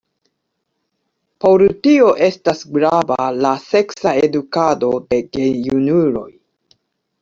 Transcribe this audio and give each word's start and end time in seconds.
Por 1.45 1.65
tio 1.89 2.09
estas 2.29 2.65
grava 2.79 3.29
la 3.45 3.55
seksa 3.69 4.17
edukado 4.27 4.93
de 5.09 5.25
gejunuloj. 5.35 6.31